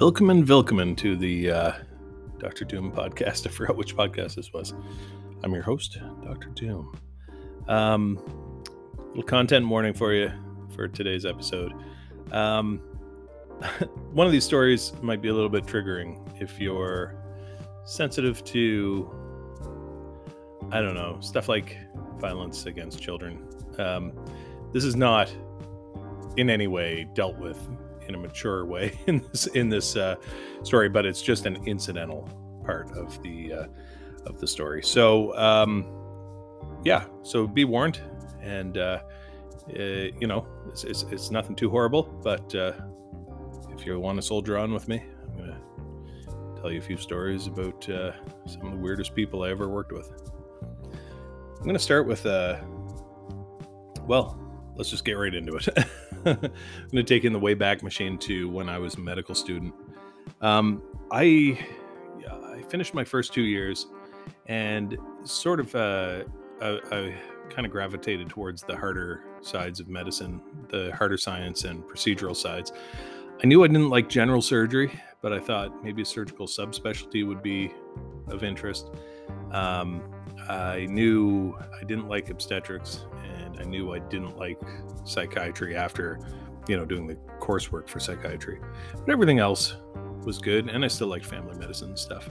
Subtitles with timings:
[0.00, 1.72] Vilkeman Vilkeman to the uh,
[2.38, 2.64] Dr.
[2.64, 3.46] Doom podcast.
[3.46, 4.72] I forgot which podcast this was.
[5.44, 6.48] I'm your host, Dr.
[6.54, 6.98] Doom.
[7.68, 8.18] Um,
[9.08, 10.32] little content warning for you
[10.74, 11.74] for today's episode.
[12.32, 12.78] Um,
[14.14, 17.14] one of these stories might be a little bit triggering if you're
[17.84, 19.06] sensitive to,
[20.72, 21.76] I don't know, stuff like
[22.16, 23.46] violence against children.
[23.78, 24.14] Um,
[24.72, 25.30] this is not
[26.38, 27.58] in any way dealt with
[28.10, 30.16] in a mature way in this in this uh,
[30.62, 32.28] story, but it's just an incidental
[32.64, 33.66] part of the uh,
[34.26, 34.82] of the story.
[34.82, 35.86] So um,
[36.84, 38.00] yeah, so be warned,
[38.42, 39.00] and uh,
[39.68, 39.82] uh,
[40.20, 42.72] you know it's, it's, it's nothing too horrible, but uh,
[43.70, 45.60] if you want to soldier on with me, I'm gonna
[46.60, 48.12] tell you a few stories about uh,
[48.46, 50.12] some of the weirdest people I ever worked with.
[51.58, 52.24] I'm gonna start with
[54.06, 54.40] well,
[54.74, 55.68] let's just get right into it.
[56.26, 56.52] I'm going
[56.92, 59.74] to take in the Wayback Machine to when I was a medical student.
[60.40, 61.58] Um, I
[62.20, 63.86] yeah, I finished my first two years,
[64.46, 66.24] and sort of uh,
[66.60, 67.14] I, I
[67.48, 72.72] kind of gravitated towards the harder sides of medicine, the harder science and procedural sides.
[73.42, 77.42] I knew I didn't like general surgery, but I thought maybe a surgical subspecialty would
[77.42, 77.72] be
[78.28, 78.90] of interest.
[79.52, 80.02] Um,
[80.48, 83.06] I knew I didn't like obstetrics,
[83.52, 84.60] and I knew I didn't like
[85.04, 86.18] psychiatry after,
[86.68, 88.60] you know, doing the coursework for psychiatry.
[88.92, 89.76] But everything else
[90.24, 92.30] was good, and I still liked family medicine and stuff.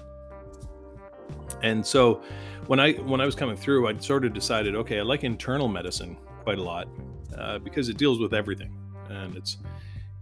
[1.61, 2.21] And so,
[2.67, 5.67] when I when I was coming through, I sort of decided, okay, I like internal
[5.67, 6.87] medicine quite a lot
[7.37, 8.75] uh, because it deals with everything,
[9.09, 9.57] and it's,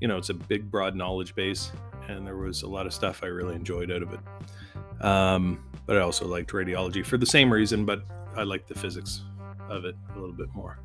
[0.02, 1.72] you know, it's a big, broad knowledge base,
[2.08, 5.04] and there was a lot of stuff I really enjoyed out of it.
[5.04, 8.04] Um, but I also liked radiology for the same reason, but
[8.36, 9.22] I liked the physics
[9.70, 10.80] of it a little bit more.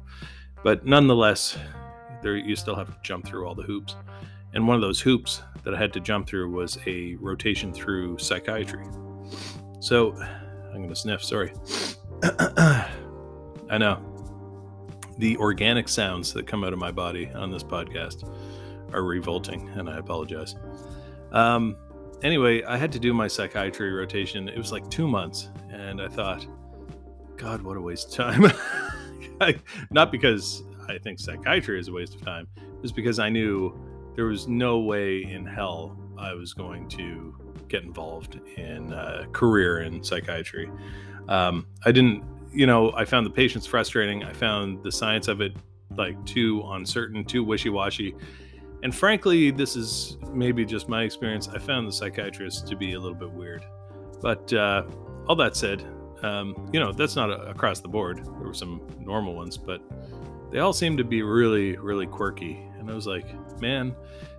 [0.63, 1.59] But nonetheless,
[2.23, 3.97] there you still have to jump through all the hoops.
[4.55, 8.19] And one of those hoops that I had to jump through was a rotation through
[8.19, 8.85] psychiatry.
[9.81, 10.15] So
[10.73, 11.53] I'm going to sniff, sorry.
[12.23, 14.09] I know.
[15.19, 18.29] The organic sounds that come out of my body on this podcast
[18.93, 20.55] are revolting, and I apologize.
[21.33, 21.77] Um,
[22.23, 24.49] anyway, I had to do my psychiatry rotation.
[24.49, 26.47] It was like two months, and I thought,
[27.37, 28.53] God, what a waste of time.
[29.91, 32.47] Not because I think psychiatry is a waste of time,
[32.81, 33.79] just because I knew
[34.15, 37.35] there was no way in hell I was going to
[37.69, 40.71] get involved in a career in psychiatry.
[41.29, 44.23] Um, I didn't, you know, I found the patients frustrating.
[44.23, 45.57] I found the science of it
[45.97, 48.15] like too uncertain, too wishy washy.
[48.83, 51.49] And frankly, this is maybe just my experience.
[51.49, 53.65] I found the psychiatrists to be a little bit weird.
[54.21, 54.85] But uh,
[55.29, 55.85] all that said,
[56.23, 58.25] um, you know, that's not a, across the board.
[58.25, 59.83] There were some normal ones, but
[60.51, 62.61] they all seemed to be really, really quirky.
[62.79, 63.27] And I was like,
[63.61, 63.95] man,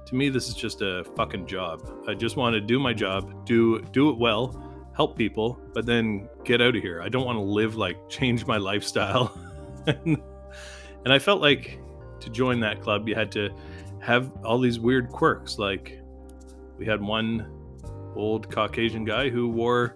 [0.06, 1.90] to me, this is just a fucking job.
[2.08, 4.62] I just want to do my job, do do it well,
[4.96, 7.02] help people, but then get out of here.
[7.02, 9.38] I don't want to live like change my lifestyle.
[9.88, 10.22] and,
[11.04, 11.80] and I felt like
[12.20, 13.50] to join that club, you had to
[14.00, 15.58] have all these weird quirks.
[15.58, 16.00] Like
[16.78, 17.48] we had one
[18.16, 19.96] old Caucasian guy who wore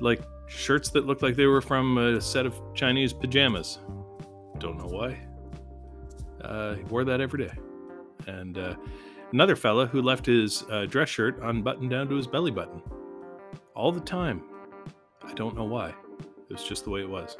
[0.00, 3.78] like shirts that looked like they were from a set of Chinese pajamas.
[4.58, 5.18] Don't know why.
[6.42, 7.52] Uh, he wore that every day.
[8.26, 8.74] And uh,
[9.32, 12.82] another fella who left his uh, dress shirt unbuttoned down to his belly button
[13.74, 14.42] all the time.
[15.22, 15.90] I don't know why.
[16.48, 17.36] It was just the way it was.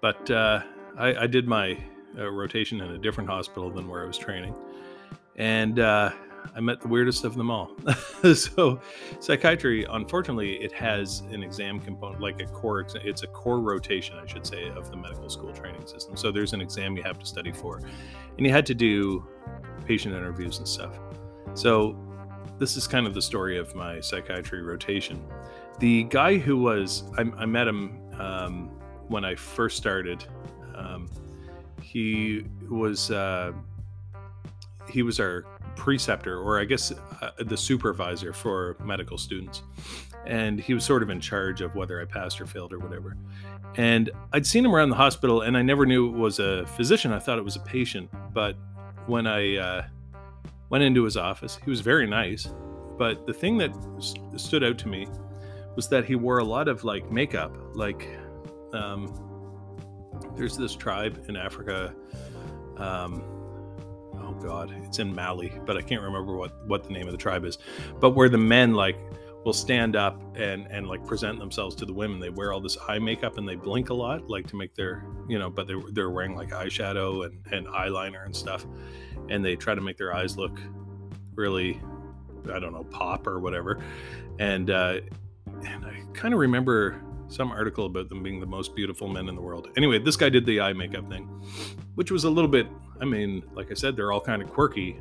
[0.00, 0.62] But uh,
[0.96, 1.78] I, I, did my
[2.16, 4.54] uh, rotation in a different hospital than where I was training.
[5.36, 6.12] And uh,
[6.54, 7.70] I met the weirdest of them all.
[8.34, 8.80] so,
[9.20, 12.84] psychiatry, unfortunately, it has an exam component, like a core.
[12.96, 16.16] It's a core rotation, I should say, of the medical school training system.
[16.16, 17.78] So there's an exam you have to study for,
[18.36, 19.26] and you had to do
[19.86, 20.98] patient interviews and stuff.
[21.54, 21.96] So
[22.58, 25.22] this is kind of the story of my psychiatry rotation.
[25.78, 28.68] The guy who was, I, I met him um,
[29.06, 30.24] when I first started.
[30.74, 31.08] Um,
[31.82, 33.10] he was.
[33.10, 33.52] Uh,
[34.90, 35.44] he was our
[35.78, 39.62] preceptor, or I guess uh, the supervisor for medical students.
[40.26, 43.16] And he was sort of in charge of whether I passed or failed or whatever.
[43.76, 47.12] And I'd seen him around the hospital, and I never knew it was a physician.
[47.12, 48.10] I thought it was a patient.
[48.34, 48.56] But
[49.06, 49.86] when I uh,
[50.68, 52.52] went into his office, he was very nice.
[52.98, 55.06] But the thing that st- stood out to me
[55.76, 57.56] was that he wore a lot of like makeup.
[57.74, 58.08] Like,
[58.72, 59.14] um,
[60.36, 61.94] there's this tribe in Africa.
[62.76, 63.22] Um,
[64.28, 67.18] oh god, it's in Mali, but I can't remember what what the name of the
[67.18, 67.58] tribe is.
[68.00, 68.98] But where the men like
[69.44, 72.20] will stand up and and like present themselves to the women.
[72.20, 75.04] They wear all this eye makeup and they blink a lot, like to make their
[75.28, 78.66] you know, but they're they're wearing like eyeshadow and and eyeliner and stuff,
[79.28, 80.60] and they try to make their eyes look
[81.34, 81.80] really
[82.52, 83.82] I don't know, pop or whatever.
[84.38, 85.00] And uh,
[85.64, 89.34] and I kind of remember some article about them being the most beautiful men in
[89.34, 89.68] the world.
[89.76, 91.24] Anyway, this guy did the eye makeup thing,
[91.94, 92.66] which was a little bit.
[93.00, 94.98] I mean, like I said, they're all kind of quirky,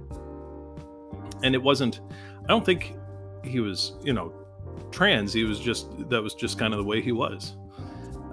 [1.44, 2.02] and it wasn't.
[2.44, 2.94] I don't think
[3.44, 4.34] he was, you know,
[4.92, 5.34] trans.
[5.34, 7.56] He was just that was just kind of the way he was.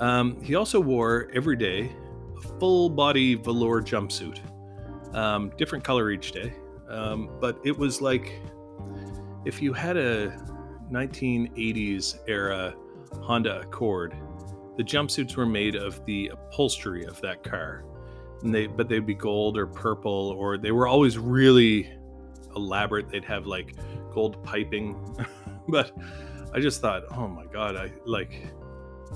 [0.00, 1.93] Um, he also wore every day
[2.37, 4.40] a full body velour jumpsuit,
[5.14, 6.52] um, different color each day,
[6.88, 8.40] um, but it was like
[9.44, 10.31] if you had a
[10.90, 12.75] 1980s era
[13.22, 14.14] Honda Accord,
[14.76, 17.84] the jumpsuits were made of the upholstery of that car.
[18.43, 21.93] And they, but they'd be gold or purple, or they were always really
[22.56, 23.08] elaborate.
[23.08, 23.75] They'd have like
[24.12, 25.16] gold piping.
[25.69, 25.93] but
[26.52, 28.52] I just thought, oh my god, I like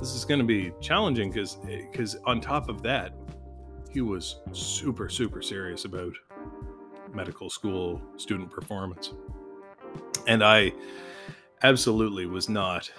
[0.01, 3.15] this is going to be challenging because because eh, on top of that,
[3.91, 6.13] he was super super serious about
[7.13, 9.13] medical school student performance,
[10.27, 10.73] and I
[11.63, 12.91] absolutely was not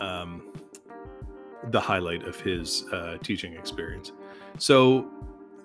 [0.00, 0.52] um,
[1.70, 4.12] the highlight of his uh, teaching experience.
[4.58, 5.10] So,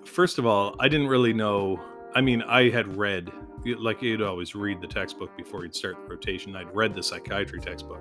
[0.04, 1.80] first of all, I didn't really know.
[2.14, 3.30] I mean, I had read,
[3.64, 6.54] like you'd always read the textbook before you'd start the rotation.
[6.54, 8.00] I'd read the psychiatry textbook,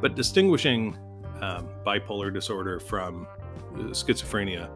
[0.00, 0.96] but distinguishing
[1.40, 3.26] um, bipolar disorder from
[3.74, 4.70] uh, schizophrenia,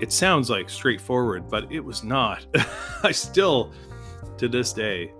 [0.00, 2.44] it sounds like straightforward, but it was not.
[3.02, 3.72] I still,
[4.38, 5.12] to this day,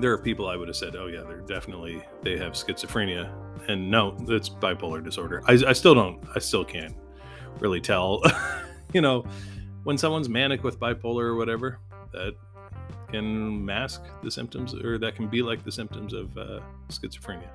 [0.00, 3.32] there are people I would have said, "Oh yeah, they're definitely they have schizophrenia,"
[3.68, 5.42] and no, it's bipolar disorder.
[5.46, 6.94] I, I still don't, I still can't
[7.58, 8.22] really tell.
[8.94, 9.24] you know,
[9.84, 11.78] when someone's manic with bipolar or whatever,
[12.12, 12.34] that
[13.10, 17.48] can mask the symptoms, or that can be like the symptoms of uh, schizophrenia.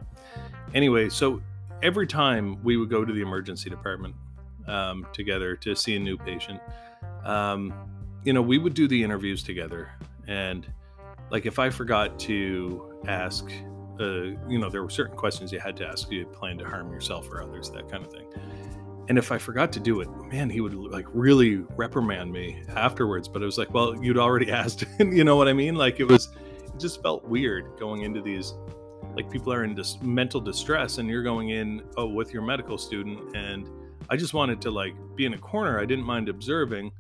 [0.73, 1.41] Anyway, so
[1.83, 4.15] every time we would go to the emergency department
[4.67, 6.59] um, together to see a new patient,
[7.25, 7.73] um,
[8.23, 9.91] you know, we would do the interviews together
[10.27, 10.67] and
[11.31, 13.49] like if I forgot to ask,
[13.99, 16.11] uh, you know, there were certain questions you had to ask.
[16.11, 18.25] You plan to harm yourself or others, that kind of thing.
[19.09, 23.27] And if I forgot to do it, man, he would like really reprimand me afterwards.
[23.27, 24.85] But it was like, well, you'd already asked.
[24.99, 25.75] you know what I mean?
[25.75, 26.29] Like it was,
[26.63, 28.53] it just felt weird going into these.
[29.15, 32.77] Like people are in dis- mental distress, and you're going in oh with your medical
[32.77, 33.69] student, and
[34.09, 35.79] I just wanted to like be in a corner.
[35.79, 36.91] I didn't mind observing,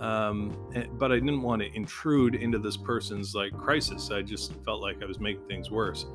[0.00, 4.10] um, eh, but I didn't want to intrude into this person's like crisis.
[4.10, 6.06] I just felt like I was making things worse.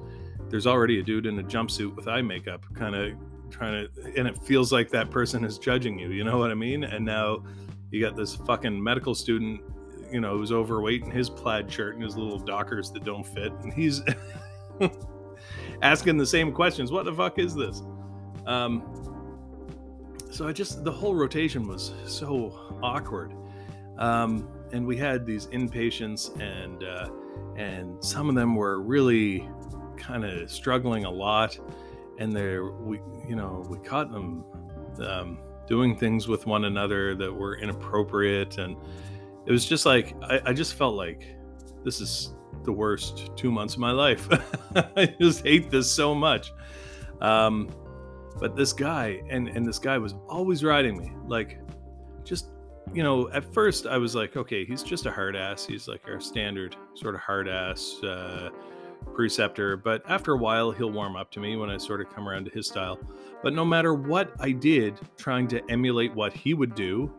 [0.49, 3.13] There's already a dude in a jumpsuit with eye makeup, kind of
[3.51, 6.09] trying to, and it feels like that person is judging you.
[6.09, 6.83] You know what I mean?
[6.83, 7.43] And now
[7.91, 9.61] you got this fucking medical student,
[10.11, 13.51] you know, who's overweight in his plaid shirt and his little dockers that don't fit,
[13.63, 14.01] and he's
[15.81, 16.91] asking the same questions.
[16.91, 17.83] What the fuck is this?
[18.47, 18.83] Um,
[20.31, 23.33] so I just the whole rotation was so awkward
[23.97, 27.09] um, and we had these inpatients, and uh,
[27.57, 29.50] and some of them were really
[29.97, 31.57] kind of struggling a lot,
[32.19, 34.44] and there we you know we caught them
[35.00, 38.75] um, doing things with one another that were inappropriate, and
[39.45, 41.36] it was just like I, I just felt like
[41.83, 44.27] this is the worst two months of my life.
[44.75, 46.51] I just hate this so much.
[47.21, 47.69] Um,
[48.39, 51.59] but this guy and and this guy was always riding me like
[52.24, 52.50] just
[52.93, 55.65] you know, at first I was like, okay, he's just a hard ass.
[55.65, 58.50] He's like our standard sort of hard ass uh,
[59.13, 59.77] preceptor.
[59.77, 62.45] But after a while, he'll warm up to me when I sort of come around
[62.45, 63.00] to his style.
[63.43, 67.12] But no matter what I did, trying to emulate what he would do,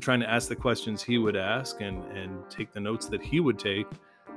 [0.00, 3.40] trying to ask the questions he would ask and, and take the notes that he
[3.40, 3.86] would take,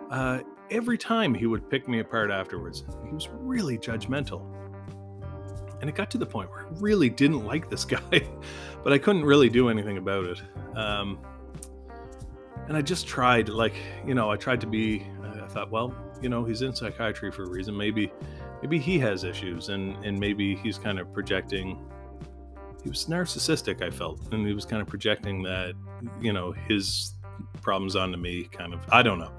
[0.10, 2.84] uh, every time he would pick me apart afterwards.
[3.05, 4.61] He was really judgmental.
[5.81, 8.23] And it got to the point where I really didn't like this guy,
[8.83, 10.41] but I couldn't really do anything about it.
[10.75, 11.19] Um,
[12.67, 13.73] and I just tried, like,
[14.05, 17.43] you know, I tried to be, I thought, well, you know, he's in psychiatry for
[17.43, 17.75] a reason.
[17.75, 18.11] Maybe,
[18.61, 21.83] maybe he has issues and, and maybe he's kind of projecting,
[22.83, 24.31] he was narcissistic, I felt.
[24.31, 25.73] And he was kind of projecting that,
[26.21, 27.15] you know, his
[27.61, 29.33] problems onto me, kind of, I don't know.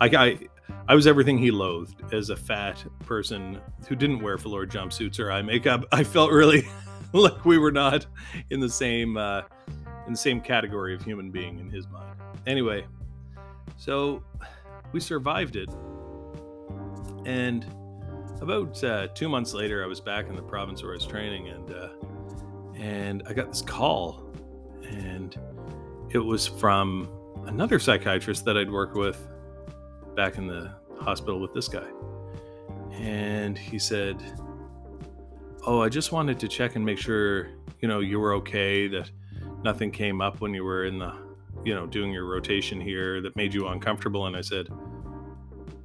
[0.00, 0.38] I, I
[0.86, 5.32] I was everything he loathed as a fat person who didn't wear velour jumpsuits or
[5.32, 5.86] eye makeup.
[5.92, 6.68] I felt really
[7.12, 8.04] like we were not
[8.50, 9.42] in the same uh,
[10.06, 12.16] in the same category of human being in his mind.
[12.46, 12.84] Anyway,
[13.78, 14.22] so
[14.92, 15.70] we survived it,
[17.24, 17.64] and
[18.42, 21.48] about uh, two months later, I was back in the province where I was training,
[21.48, 21.88] and uh,
[22.76, 24.30] and I got this call,
[24.86, 25.34] and
[26.10, 27.08] it was from
[27.46, 29.26] another psychiatrist that I'd worked with
[30.14, 31.86] back in the hospital with this guy.
[32.92, 34.22] And he said,
[35.66, 37.48] Oh, I just wanted to check and make sure,
[37.80, 39.10] you know, you were okay, that
[39.62, 41.14] nothing came up when you were in the,
[41.64, 44.26] you know, doing your rotation here that made you uncomfortable.
[44.26, 44.68] And I said,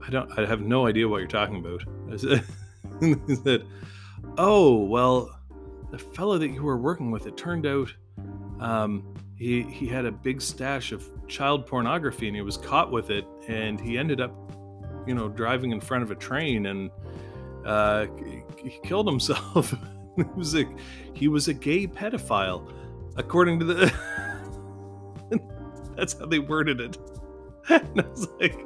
[0.05, 0.39] I don't.
[0.39, 1.83] I have no idea what you're talking about.
[2.11, 2.43] I said,
[3.27, 3.65] he said,
[4.37, 5.39] "Oh, well,
[5.91, 7.93] the fellow that you were working with, it turned out
[8.59, 13.09] um, he he had a big stash of child pornography, and he was caught with
[13.09, 14.35] it, and he ended up,
[15.07, 16.91] you know, driving in front of a train, and
[17.65, 18.05] uh,
[18.57, 19.73] he killed himself.
[20.17, 20.65] he was a
[21.13, 22.71] he was a gay pedophile,
[23.15, 23.93] according to the."
[25.95, 26.97] That's how they worded it.
[27.69, 28.59] And I was like,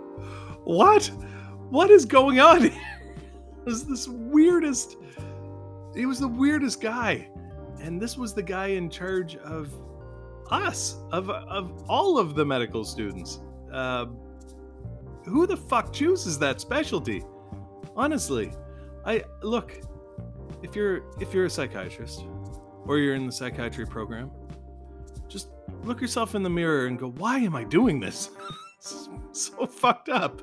[0.64, 1.08] what?
[1.70, 2.94] What is going on here?
[3.66, 4.96] was this weirdest.
[5.94, 7.30] He was the weirdest guy.
[7.82, 9.74] And this was the guy in charge of
[10.52, 13.40] us, of, of all of the medical students.
[13.72, 14.06] Uh,
[15.26, 17.24] who the fuck chooses that specialty?
[17.96, 18.52] Honestly,
[19.06, 19.80] I look.
[20.62, 22.26] If you're if you're a psychiatrist,
[22.86, 24.32] or you're in the psychiatry program,
[25.28, 25.50] just
[25.84, 28.32] look yourself in the mirror and go, "Why am I doing this?"
[28.80, 30.42] so fucked up.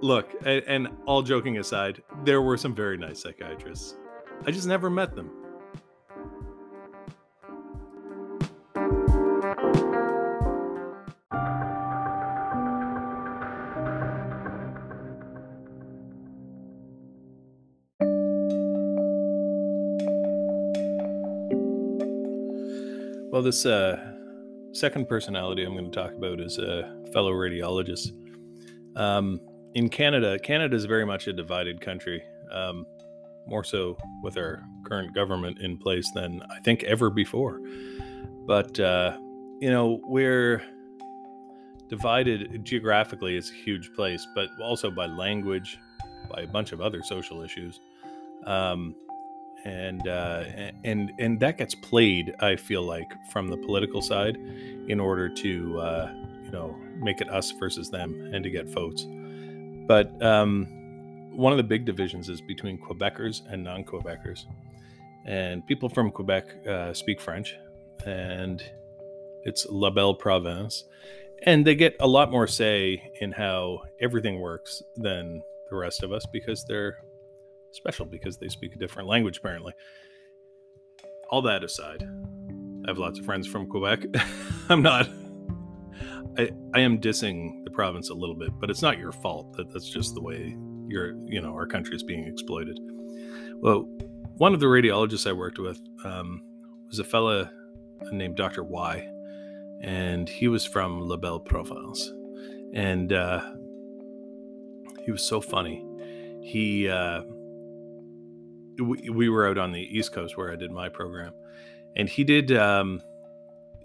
[0.00, 3.96] Look, and, and all joking aside, there were some very nice psychiatrists.
[4.46, 5.30] I just never met them.
[23.44, 23.96] This uh,
[24.72, 28.12] second personality I'm going to talk about is a fellow radiologist.
[28.96, 29.38] Um,
[29.74, 32.86] in Canada, Canada is very much a divided country, um,
[33.46, 37.60] more so with our current government in place than I think ever before.
[38.46, 39.18] But, uh,
[39.60, 40.62] you know, we're
[41.88, 45.78] divided geographically, it's a huge place, but also by language,
[46.34, 47.78] by a bunch of other social issues.
[48.46, 48.94] Um,
[49.64, 50.44] and uh,
[50.84, 52.34] and and that gets played.
[52.40, 54.36] I feel like from the political side,
[54.88, 56.12] in order to uh,
[56.44, 59.06] you know make it us versus them and to get votes.
[59.86, 60.66] But um,
[61.32, 64.44] one of the big divisions is between Quebecers and non-Quebecers,
[65.26, 67.56] and people from Quebec uh, speak French,
[68.06, 68.62] and
[69.44, 70.84] it's La Belle Province,
[71.44, 76.12] and they get a lot more say in how everything works than the rest of
[76.12, 76.98] us because they're
[77.74, 79.72] special because they speak a different language, apparently.
[81.30, 82.02] All that aside,
[82.84, 84.04] I have lots of friends from Quebec.
[84.68, 85.08] I'm not.
[86.36, 89.52] I, I am dissing the province a little bit, but it's not your fault.
[89.56, 90.56] That that's just the way
[90.88, 92.78] your you know our country is being exploited.
[93.60, 93.88] Well,
[94.36, 96.42] one of the radiologists I worked with um,
[96.88, 97.50] was a fella
[98.12, 98.64] named Dr.
[98.64, 99.08] Y,
[99.80, 102.12] and he was from La Belle Province,
[102.74, 103.40] and uh,
[105.04, 105.84] he was so funny.
[106.42, 107.22] He uh,
[108.78, 111.32] we, we were out on the East Coast where I did my program,
[111.96, 113.00] and he did um,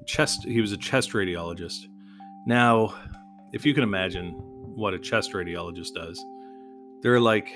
[0.05, 0.43] chest.
[0.43, 1.85] He was a chest radiologist.
[2.45, 2.95] Now,
[3.53, 4.31] if you can imagine
[4.75, 6.23] what a chest radiologist does,
[7.01, 7.53] there are like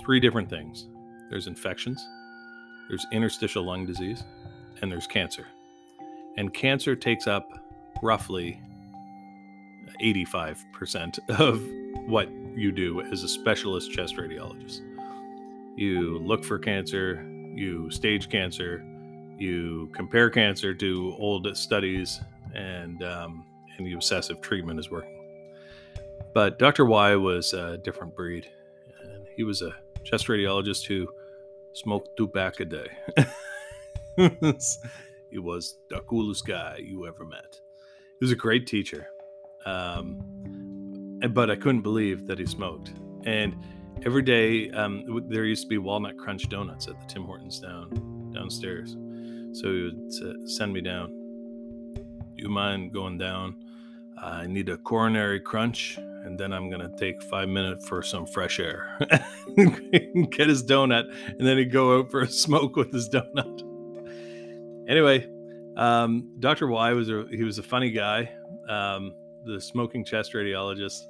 [0.00, 0.88] three different things.
[1.30, 2.04] There's infections,
[2.88, 4.22] there's interstitial lung disease,
[4.82, 5.46] and there's cancer.
[6.36, 7.48] And cancer takes up
[8.02, 8.60] roughly
[10.02, 11.62] 85% of
[12.08, 14.80] what you do as a specialist chest radiologist
[15.76, 17.24] you look for cancer,
[17.54, 18.84] you stage cancer,
[19.38, 22.20] you compare cancer to old studies,
[22.54, 23.44] and um,
[23.78, 25.16] and assess if treatment is working.
[26.34, 26.84] But Dr.
[26.84, 28.46] Y was a different breed,
[29.02, 29.74] and he was a
[30.04, 31.08] chest radiologist who
[31.72, 32.88] smoked two pack a day.
[35.30, 37.58] he was the coolest guy you ever met.
[38.18, 39.08] He was a great teacher,
[39.64, 42.92] um, but I couldn't believe that he smoked.
[43.24, 43.56] And
[44.04, 48.30] every day um, there used to be walnut crunch donuts at the Tim Hortons down
[48.32, 48.96] downstairs.
[49.52, 51.12] So he would send me down.
[51.94, 53.56] Do you mind going down?
[54.22, 58.60] I need a coronary crunch, and then I'm gonna take five minutes for some fresh
[58.60, 58.98] air.
[59.56, 63.62] Get his donut, and then he'd go out for a smoke with his donut.
[64.88, 65.28] Anyway,
[65.76, 66.68] um, Dr.
[66.68, 68.30] Y was a he was a funny guy,
[68.68, 69.14] um,
[69.44, 71.06] the smoking chest radiologist,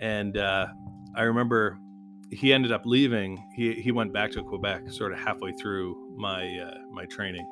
[0.00, 0.68] and uh,
[1.16, 1.76] I remember
[2.32, 3.44] he ended up leaving.
[3.54, 7.46] He he went back to Quebec, sort of halfway through my uh, my training,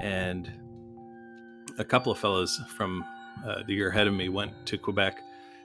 [0.00, 0.50] and
[1.78, 3.04] a couple of fellows from
[3.46, 5.22] uh, the year ahead of me went to Quebec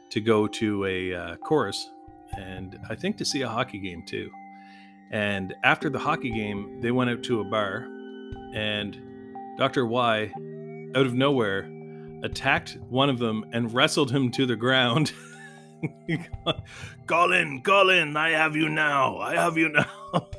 [0.09, 1.35] to go to a uh,
[2.37, 4.29] and I think to see a hockey game too.
[5.11, 7.87] And after the hockey game, they went out to a bar,
[8.53, 8.97] and
[9.57, 10.31] Doctor Y,
[10.95, 11.69] out of nowhere,
[12.23, 15.13] attacked one of them and wrestled him to the ground.
[17.07, 19.17] Colin, Colin, I have you now.
[19.17, 19.89] I have you now.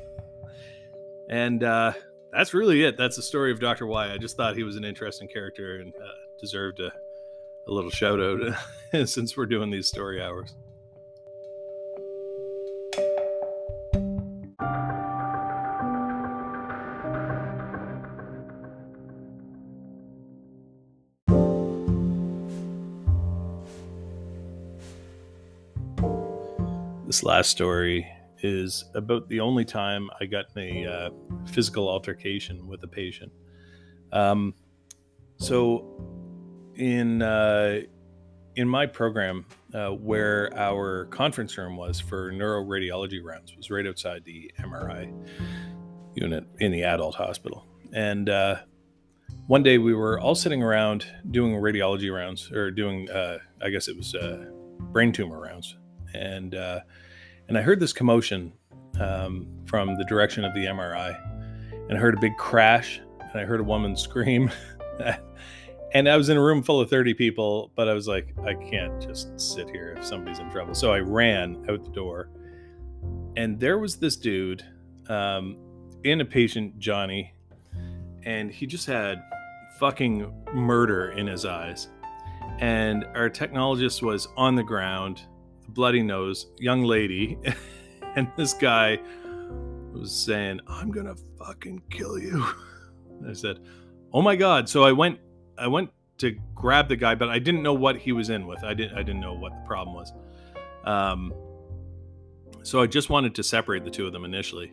[1.30, 1.92] and uh,
[2.32, 2.96] that's really it.
[2.96, 3.86] That's the story of Dr.
[3.86, 4.12] Y.
[4.12, 6.08] I just thought he was an interesting character and uh,
[6.40, 6.92] deserved a,
[7.66, 8.40] a little shout out
[9.08, 10.54] since we're doing these story hours.
[27.18, 28.06] This last story
[28.44, 31.10] is about the only time I got in a uh,
[31.46, 33.32] physical altercation with a patient.
[34.12, 34.54] Um,
[35.36, 36.00] so,
[36.76, 37.80] in uh,
[38.54, 44.24] in my program, uh, where our conference room was for neuroradiology rounds, was right outside
[44.24, 45.12] the MRI
[46.14, 48.58] unit in the adult hospital, and uh,
[49.48, 53.88] one day we were all sitting around doing radiology rounds, or doing, uh, I guess
[53.88, 54.52] it was uh,
[54.92, 55.76] brain tumor rounds,
[56.14, 56.54] and
[57.48, 58.52] and I heard this commotion
[59.00, 61.18] um, from the direction of the MRI,
[61.88, 64.50] and I heard a big crash, and I heard a woman scream.
[65.94, 68.54] and I was in a room full of 30 people, but I was like, I
[68.54, 70.74] can't just sit here if somebody's in trouble.
[70.74, 72.30] So I ran out the door,
[73.36, 74.64] and there was this dude
[75.08, 75.56] um,
[76.04, 77.32] in a patient, Johnny,
[78.24, 79.22] and he just had
[79.78, 81.88] fucking murder in his eyes.
[82.58, 85.22] And our technologist was on the ground,
[85.68, 87.38] bloody nose, young lady,
[88.16, 88.98] and this guy
[89.92, 92.44] was saying, "I'm gonna fucking kill you."
[93.28, 93.60] I said,
[94.12, 95.18] "Oh my god!" So I went,
[95.56, 98.64] I went to grab the guy, but I didn't know what he was in with.
[98.64, 100.12] I didn't, I didn't know what the problem was.
[100.84, 101.32] Um,
[102.62, 104.72] so I just wanted to separate the two of them initially,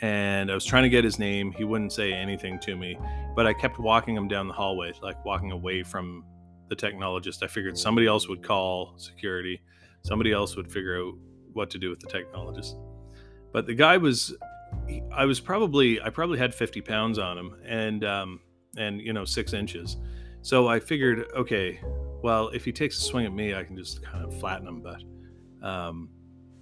[0.00, 1.52] and I was trying to get his name.
[1.52, 2.98] He wouldn't say anything to me,
[3.36, 6.24] but I kept walking him down the hallway, like walking away from
[6.68, 7.42] the technologist.
[7.42, 9.60] I figured somebody else would call security,
[10.02, 11.14] somebody else would figure out
[11.52, 12.76] what to do with the technologist.
[13.52, 14.34] But the guy was,
[15.12, 18.40] I was probably, I probably had 50 pounds on him and, um,
[18.76, 19.96] and, you know, six inches.
[20.40, 21.80] So I figured, okay,
[22.22, 24.82] well, if he takes a swing at me, I can just kind of flatten him.
[24.82, 25.02] But,
[25.66, 26.08] um,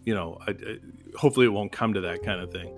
[0.04, 0.78] you know, I, I,
[1.16, 2.74] hopefully it won't come to that kind of thing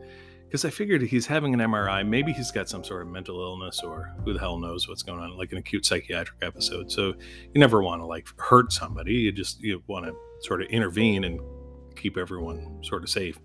[0.52, 2.06] because I figured he's having an MRI.
[2.06, 5.18] Maybe he's got some sort of mental illness, or who the hell knows what's going
[5.18, 6.92] on, like an acute psychiatric episode.
[6.92, 7.14] So
[7.54, 9.14] you never want to like hurt somebody.
[9.14, 11.40] You just you want to sort of intervene and
[11.96, 13.40] keep everyone sort of safe.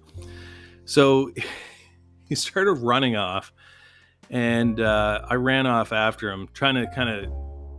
[0.83, 1.31] So
[2.27, 3.53] he started running off,
[4.29, 7.31] and uh, I ran off after him, trying to kind of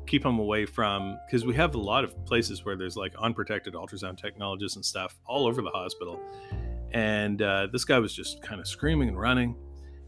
[0.07, 3.75] keep him away from because we have a lot of places where there's like unprotected
[3.75, 6.19] ultrasound technologists and stuff all over the hospital
[6.93, 9.57] and uh, this guy was just kind of screaming and running.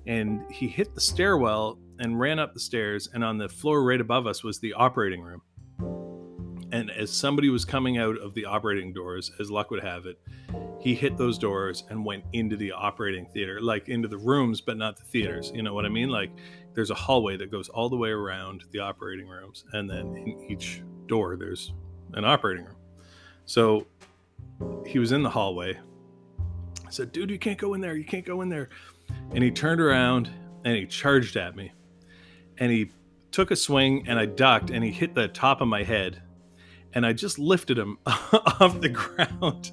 [0.07, 4.01] And he hit the stairwell and ran up the stairs and on the floor right
[4.01, 5.43] above us was the operating room.
[6.73, 10.19] And as somebody was coming out of the operating doors as luck would have it
[10.81, 14.79] he hit those doors and went into the operating theater like into the rooms but
[14.79, 16.09] not the theaters you know what i mean?
[16.09, 16.31] Like
[16.75, 20.41] there's a hallway that goes all the way around the operating rooms and then in
[20.49, 21.73] each door there's
[22.15, 22.77] an operating room.
[23.45, 23.87] So
[24.87, 25.79] he was in the hallway
[26.91, 27.95] I said, dude, you can't go in there.
[27.95, 28.69] You can't go in there.
[29.33, 30.29] And he turned around
[30.65, 31.71] and he charged at me.
[32.59, 32.91] And he
[33.31, 36.21] took a swing and I ducked and he hit the top of my head.
[36.93, 39.71] And I just lifted him off the ground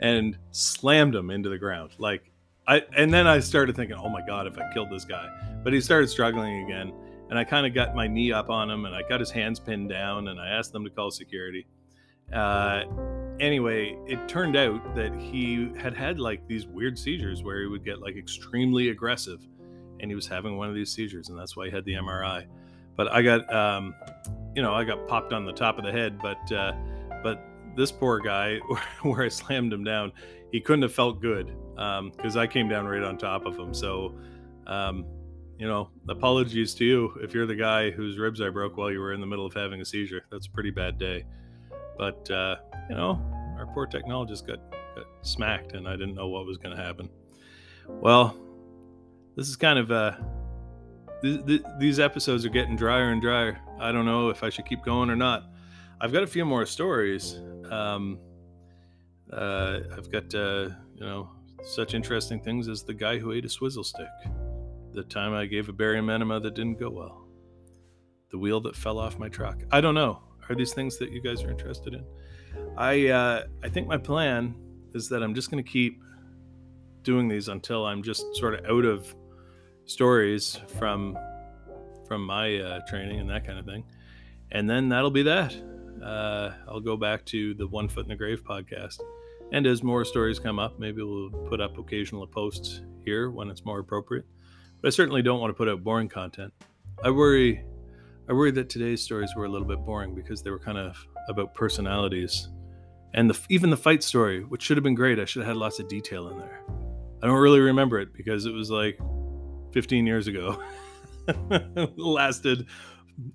[0.00, 1.90] and slammed him into the ground.
[1.98, 2.32] Like,
[2.66, 5.28] I, and then I started thinking, oh my God, if I killed this guy.
[5.62, 6.90] But he started struggling again.
[7.28, 9.60] And I kind of got my knee up on him and I got his hands
[9.60, 11.66] pinned down and I asked them to call security.
[12.32, 12.84] Uh,
[13.40, 17.84] anyway, it turned out that he had had like these weird seizures where he would
[17.84, 19.46] get like extremely aggressive,
[20.00, 22.46] and he was having one of these seizures, and that's why he had the MRI.
[22.96, 23.94] But I got, um,
[24.54, 26.72] you know, I got popped on the top of the head, but uh,
[27.22, 27.40] but
[27.76, 28.58] this poor guy,
[29.02, 30.12] where I slammed him down,
[30.52, 33.74] he couldn't have felt good because um, I came down right on top of him.
[33.74, 34.14] So.
[34.66, 35.06] Um,
[35.58, 39.00] you know, apologies to you if you're the guy whose ribs I broke while you
[39.00, 40.26] were in the middle of having a seizure.
[40.30, 41.24] That's a pretty bad day.
[41.96, 42.56] But uh,
[42.88, 43.20] you know,
[43.58, 44.60] our poor technologist got,
[44.94, 47.08] got smacked, and I didn't know what was going to happen.
[47.88, 48.36] Well,
[49.36, 50.16] this is kind of uh,
[51.22, 53.58] th- th- these episodes are getting drier and drier.
[53.78, 55.44] I don't know if I should keep going or not.
[56.00, 57.40] I've got a few more stories.
[57.70, 58.18] Um,
[59.32, 61.30] uh, I've got uh, you know
[61.64, 64.06] such interesting things as the guy who ate a swizzle stick,
[64.92, 67.26] the time I gave a barium enema that didn't go well,
[68.30, 69.62] the wheel that fell off my truck.
[69.70, 70.22] I don't know.
[70.48, 72.04] Are these things that you guys are interested in?
[72.76, 74.54] I uh, I think my plan
[74.94, 76.00] is that I'm just going to keep
[77.02, 79.14] doing these until I'm just sort of out of
[79.84, 81.18] stories from
[82.06, 83.84] from my uh, training and that kind of thing,
[84.52, 85.54] and then that'll be that.
[86.02, 89.00] Uh, I'll go back to the One Foot in the Grave podcast,
[89.52, 93.64] and as more stories come up, maybe we'll put up occasional posts here when it's
[93.64, 94.24] more appropriate.
[94.80, 96.52] But I certainly don't want to put out boring content.
[97.02, 97.64] I worry
[98.28, 100.96] I worried that today's stories were a little bit boring because they were kind of
[101.28, 102.48] about personalities.
[103.14, 105.56] And the, even the fight story, which should have been great, I should have had
[105.56, 106.64] lots of detail in there.
[107.22, 108.98] I don't really remember it because it was like
[109.72, 110.60] 15 years ago.
[111.96, 112.66] lasted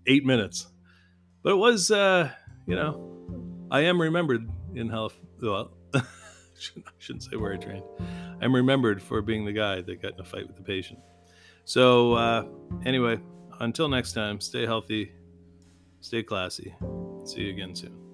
[0.08, 0.68] eight minutes.
[1.44, 2.30] But it was, uh,
[2.68, 5.18] you know, I am remembered in health.
[5.42, 6.02] Well, I
[7.00, 7.84] shouldn't say where I trained.
[8.42, 11.00] I'm remembered for being the guy that got in a fight with the patient.
[11.64, 12.46] So, uh,
[12.86, 13.20] anyway,
[13.62, 15.12] until next time, stay healthy,
[16.02, 16.74] stay classy.
[17.24, 18.11] See you again soon.